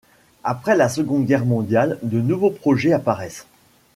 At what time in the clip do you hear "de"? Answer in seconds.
2.01-2.19